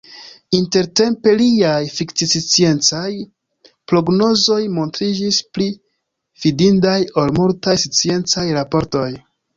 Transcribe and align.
Intertempe, 0.59 1.33
liaj 1.41 1.81
fikcisciencaj 1.97 3.11
prognozoj 3.93 4.59
montriĝis 4.79 5.41
pli 5.59 5.69
fidindaj 6.47 6.99
ol 7.25 7.35
multaj 7.41 7.77
sciencaj 7.85 8.49
raportoj. 8.61 9.09